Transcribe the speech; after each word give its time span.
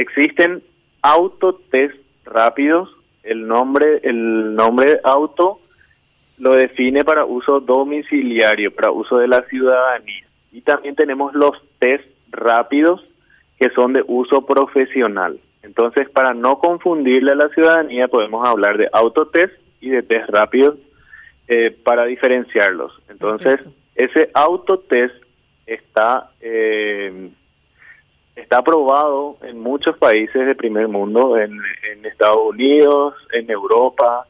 existen 0.00 0.62
autotest 1.02 1.96
rápidos. 2.24 2.90
El 3.22 3.46
nombre, 3.46 4.00
el 4.02 4.54
nombre 4.54 5.00
auto 5.04 5.60
lo 6.38 6.52
define 6.52 7.04
para 7.04 7.24
uso 7.24 7.60
domiciliario, 7.60 8.74
para 8.74 8.90
uso 8.90 9.18
de 9.18 9.28
la 9.28 9.42
ciudadanía. 9.42 10.24
Y 10.52 10.60
también 10.62 10.94
tenemos 10.94 11.34
los 11.34 11.52
test 11.78 12.04
rápidos 12.30 13.04
que 13.58 13.70
son 13.70 13.92
de 13.92 14.04
uso 14.06 14.46
profesional. 14.46 15.40
Entonces, 15.62 16.08
para 16.08 16.32
no 16.32 16.58
confundirle 16.58 17.32
a 17.32 17.36
la 17.36 17.48
ciudadanía, 17.48 18.08
podemos 18.08 18.46
hablar 18.48 18.78
de 18.78 18.88
autotest 18.92 19.52
y 19.80 19.90
de 19.90 20.02
test 20.02 20.30
rápidos 20.30 20.76
eh, 21.48 21.76
para 21.84 22.04
diferenciarlos. 22.04 22.92
Entonces, 23.08 23.60
ese 23.94 24.30
autotest 24.32 25.14
está 25.66 26.30
eh, 26.40 27.30
está 28.48 28.60
aprobado 28.60 29.36
en 29.42 29.60
muchos 29.60 29.98
países 29.98 30.46
de 30.46 30.54
primer 30.54 30.88
mundo, 30.88 31.36
en, 31.36 31.60
Estados 32.02 32.38
Unidos, 32.48 33.14
en 33.34 33.50
Europa, 33.50 34.26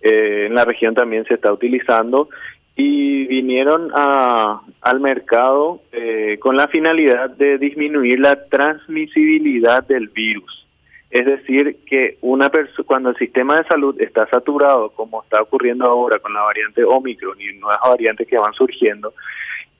eh, 0.00 0.44
en 0.46 0.54
la 0.54 0.64
región 0.64 0.94
también 0.94 1.24
se 1.24 1.34
está 1.34 1.52
utilizando 1.52 2.28
y 2.76 3.26
vinieron 3.26 3.90
a, 3.92 4.60
al 4.82 5.00
mercado 5.00 5.80
eh, 5.90 6.38
con 6.40 6.56
la 6.56 6.68
finalidad 6.68 7.30
de 7.30 7.58
disminuir 7.58 8.20
la 8.20 8.44
transmisibilidad 8.48 9.84
del 9.84 10.08
virus. 10.08 10.64
Es 11.10 11.26
decir, 11.26 11.78
que 11.86 12.18
una 12.20 12.48
cuando 12.86 13.10
el 13.10 13.16
sistema 13.16 13.56
de 13.56 13.64
salud 13.64 14.00
está 14.00 14.28
saturado, 14.28 14.90
como 14.90 15.24
está 15.24 15.42
ocurriendo 15.42 15.86
ahora 15.86 16.20
con 16.20 16.32
la 16.32 16.42
variante 16.42 16.84
Omicron 16.84 17.40
y 17.40 17.58
nuevas 17.58 17.80
variantes 17.82 18.28
que 18.28 18.38
van 18.38 18.52
surgiendo, 18.52 19.12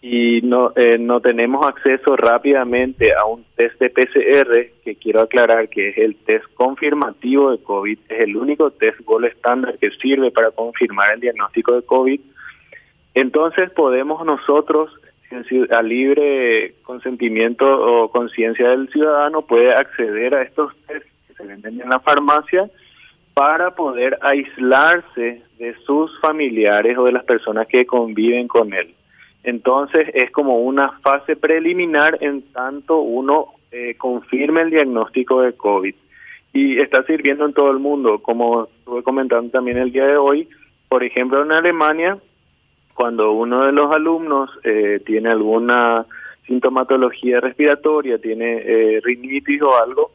y 0.03 0.41
no, 0.43 0.73
eh, 0.77 0.99
no 0.99 1.21
tenemos 1.21 1.67
acceso 1.67 2.17
rápidamente 2.17 3.13
a 3.15 3.25
un 3.25 3.45
test 3.57 3.81
de 3.81 3.91
PCR, 3.91 4.83
que 4.85 4.97
quiero 4.97 5.23
aclarar 5.23 5.69
que 5.69 5.89
es 5.89 5.99
el 5.99 6.17
test 6.17 6.45
confirmativo 6.55 7.51
de 7.51 7.63
COVID, 7.63 7.99
es 8.09 8.21
el 8.21 8.37
único 8.37 8.71
test 8.71 9.01
gold 9.01 9.27
estándar 9.27 9.79
que 9.79 9.91
sirve 9.93 10.31
para 10.31 10.51
confirmar 10.51 11.15
el 11.15 11.21
diagnóstico 11.21 11.75
de 11.75 11.83
COVID, 11.83 12.21
entonces 13.15 13.71
podemos 13.71 14.25
nosotros, 14.25 14.91
a 15.71 15.83
libre 15.83 16.75
consentimiento 16.83 17.67
o 17.67 18.11
conciencia 18.11 18.71
del 18.71 18.89
ciudadano, 18.91 19.43
puede 19.43 19.73
acceder 19.73 20.37
a 20.37 20.43
estos 20.43 20.77
test 20.87 21.07
que 21.27 21.35
se 21.35 21.45
venden 21.45 21.81
en 21.81 21.89
la 21.89 21.99
farmacia 22.01 22.71
para 23.35 23.75
poder 23.75 24.19
aislarse 24.21 25.43
de 25.59 25.75
sus 25.85 26.19
familiares 26.21 26.97
o 26.97 27.05
de 27.05 27.13
las 27.13 27.25
personas 27.25 27.67
que 27.67 27.87
conviven 27.87 28.49
con 28.49 28.73
él. 28.73 28.95
Entonces 29.47 30.11
es 30.13 30.31
como 30.31 30.59
una 30.59 30.99
fase 31.01 31.37
preliminar 31.37 32.19
en 32.21 32.43
tanto 32.53 32.99
uno 32.99 33.55
eh, 33.73 33.95
confirme 33.97 34.61
el 34.61 34.71
diagnóstico 34.71 35.41
de 35.41 35.55
COVID. 35.55 35.95
Y 36.53 36.79
está 36.81 37.03
sirviendo 37.05 37.47
en 37.47 37.55
todo 37.55 37.71
el 37.71 37.79
mundo, 37.79 38.19
como 38.19 38.65
estuve 38.65 39.03
comentando 39.03 39.51
también 39.51 39.79
el 39.79 39.93
día 39.93 40.07
de 40.07 40.19
hoy. 40.19 40.49
Por 40.89 41.03
ejemplo, 41.03 41.43
en 41.43 41.53
Alemania 41.53 42.19
cuando 42.97 43.33
uno 43.33 43.67
de 43.67 43.73
los 43.73 43.95
alumnos 43.95 44.51
eh, 44.65 45.01
tiene 45.05 45.29
alguna 45.29 46.07
sintomatología 46.47 47.41
respiratoria, 47.41 48.19
tiene 48.19 48.57
eh, 48.57 49.01
rinitis 49.05 49.61
o 49.61 49.79
algo, 49.81 50.13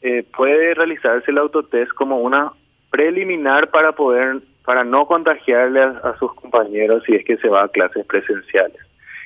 eh, 0.00 0.24
puede 0.36 0.74
realizarse 0.74 1.32
el 1.32 1.38
autotest 1.38 1.92
como 1.92 2.20
una 2.20 2.52
preliminar 2.88 3.70
para 3.70 3.92
poder 3.92 4.42
para 4.64 4.84
no 4.84 5.06
contagiarle 5.06 5.80
a, 5.80 6.16
sus 6.18 6.34
compañeros 6.34 7.02
si 7.04 7.14
es 7.14 7.24
que 7.24 7.36
se 7.38 7.48
va 7.48 7.64
a 7.64 7.68
clases 7.68 8.04
presenciales. 8.06 8.80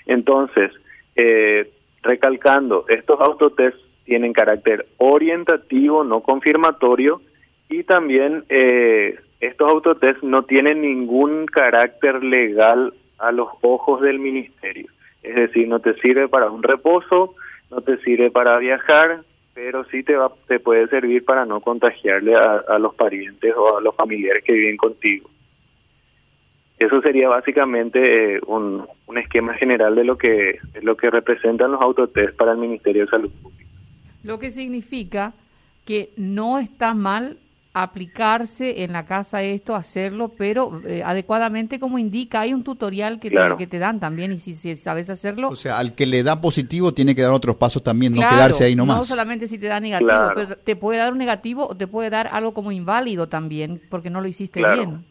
Entonces, 0.07 0.71
eh, 1.17 1.71
recalcando, 2.03 2.85
estos 2.89 3.21
autotests 3.21 3.81
tienen 4.05 4.33
carácter 4.33 4.87
orientativo, 4.99 6.05
no 6.05 6.21
confirmatorio, 6.21 7.21
y 7.69 7.83
también 7.85 8.45
eh, 8.49 9.19
estos 9.41 9.71
autotest 9.73 10.23
no 10.23 10.43
tienen 10.45 10.83
ningún 10.83 11.47
carácter 11.47 12.23
legal 12.23 12.93
a 13.19 13.33
los 13.33 13.49
ojos 13.63 14.01
del 14.01 14.19
ministerio. 14.19 14.87
Es 15.23 15.35
decir, 15.35 15.69
no 15.69 15.81
te 15.81 15.95
sirve 16.01 16.29
para 16.29 16.51
un 16.51 16.63
reposo, 16.63 17.35
no 17.71 17.81
te 17.81 17.97
sirve 17.99 18.31
para 18.31 18.59
viajar, 18.59 19.23
pero 19.55 19.85
sí 19.85 20.03
te, 20.03 20.17
va, 20.17 20.33
te 20.49 20.59
puede 20.59 20.89
servir 20.89 21.25
para 21.25 21.47
no 21.47 21.61
contagiarle 21.61 22.35
a, 22.35 22.79
los 22.79 22.95
parientes 22.95 23.55
o 23.57 23.79
a 23.79 23.81
los 23.81 23.95
familiares 23.95 24.43
que 24.45 24.53
viven 24.53 24.77
contigo. 24.77 25.31
Eso 26.79 27.01
sería 27.01 27.29
básicamente 27.29 28.35
eh, 28.35 28.41
un, 28.47 28.85
un, 29.07 29.19
esquema 29.19 29.55
general 29.55 29.95
de 29.95 30.05
lo 30.05 30.19
que 30.19 30.59
lo 30.83 30.97
que 30.97 31.09
representan 31.09 31.71
los 31.71 31.81
autotest 31.81 32.37
para 32.37 32.53
el 32.53 32.59
Ministerio 32.59 33.05
de 33.05 33.11
Salud 33.11 33.31
Pública. 33.41 33.71
Lo 34.25 34.41
que 34.41 34.51
significa 34.51 35.33
que 35.85 36.11
no 36.17 36.59
está 36.59 36.93
mal 36.93 37.39
aplicarse 37.75 38.85
en 38.85 38.93
la 38.93 39.05
casa 39.05 39.43
esto, 39.43 39.75
hacerlo, 39.75 40.31
pero 40.39 40.81
eh, 40.87 41.03
adecuadamente 41.05 41.81
como 41.81 41.99
indica, 41.99 42.43
hay 42.43 42.55
un 42.55 42.63
tutorial 42.63 43.19
que, 43.19 43.31
te, 43.31 43.37
que 43.59 43.67
te 43.67 43.81
dan 43.81 43.99
también 43.99 44.31
y 44.31 44.39
si, 44.39 44.77
sabes 44.77 45.11
hacerlo. 45.11 45.49
O 45.49 45.57
sea, 45.57 45.79
al 45.79 45.97
que 45.97 46.07
le 46.07 46.23
da 46.23 46.41
positivo 46.41 46.95
tiene 46.95 47.17
que 47.17 47.23
dar 47.23 47.33
otros 47.33 47.57
pasos 47.57 47.83
también, 47.83 48.15
no 48.15 48.21
quedarse 48.21 48.63
ahí 48.63 48.77
nomás. 48.77 48.99
No 48.99 49.03
solamente 49.03 49.49
si 49.49 49.59
te 49.59 49.67
da 49.67 49.81
negativo, 49.81 50.31
pero 50.37 50.57
te 50.57 50.77
puede 50.77 51.01
dar 51.01 51.13
un 51.13 51.19
negativo 51.19 51.67
o 51.69 51.77
te 51.77 51.89
puede 51.89 52.11
dar 52.11 52.29
algo 52.29 52.55
como 52.55 52.71
inválido 52.71 53.29
también, 53.29 53.83
porque 53.91 54.09
no 54.09 54.21
lo 54.21 54.29
hiciste 54.29 54.61
bien. 54.61 55.05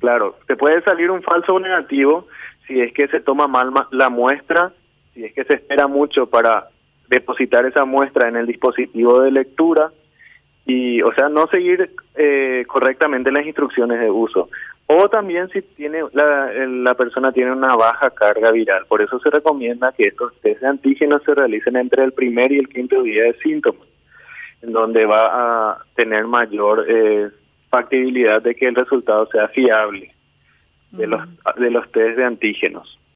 Claro, 0.00 0.36
te 0.48 0.56
puede 0.56 0.82
salir 0.82 1.08
un 1.08 1.22
falso 1.22 1.60
negativo 1.60 2.26
si 2.66 2.80
es 2.80 2.92
que 2.92 3.06
se 3.06 3.20
toma 3.20 3.46
mal 3.46 3.72
la 3.92 4.10
muestra, 4.10 4.72
si 5.14 5.24
es 5.24 5.32
que 5.34 5.44
se 5.44 5.54
espera 5.54 5.86
mucho 5.86 6.26
para 6.26 6.68
depositar 7.08 7.64
esa 7.64 7.84
muestra 7.84 8.28
en 8.28 8.34
el 8.34 8.46
dispositivo 8.48 9.20
de 9.20 9.30
lectura 9.30 9.92
y 10.66 11.02
o 11.02 11.12
sea 11.14 11.28
no 11.28 11.46
seguir 11.48 11.90
eh, 12.14 12.64
correctamente 12.66 13.32
las 13.32 13.46
instrucciones 13.46 14.00
de 14.00 14.10
uso. 14.10 14.48
O 14.86 15.08
también 15.08 15.48
si 15.48 15.62
tiene 15.62 16.02
la, 16.12 16.52
la 16.66 16.94
persona 16.94 17.32
tiene 17.32 17.52
una 17.52 17.74
baja 17.76 18.10
carga 18.10 18.50
viral 18.50 18.84
por 18.86 19.00
eso 19.00 19.18
se 19.20 19.30
recomienda 19.30 19.94
que 19.96 20.08
estos 20.08 20.34
test 20.40 20.60
de 20.60 20.66
antígenos 20.66 21.22
se 21.24 21.34
realicen 21.34 21.76
entre 21.76 22.04
el 22.04 22.12
primer 22.12 22.52
y 22.52 22.58
el 22.58 22.68
quinto 22.68 23.02
día 23.02 23.24
de 23.24 23.34
síntomas 23.34 23.86
en 24.60 24.72
donde 24.72 25.06
va 25.06 25.70
a 25.70 25.78
tener 25.94 26.26
mayor 26.26 26.84
eh, 26.88 27.30
factibilidad 27.70 28.42
de 28.42 28.54
que 28.54 28.68
el 28.68 28.74
resultado 28.74 29.26
sea 29.26 29.48
fiable 29.48 30.12
de 30.90 31.06
los 31.06 31.22
de 31.56 31.70
los 31.70 31.90
test 31.90 32.16
de 32.16 32.24
antígenos 32.24 32.98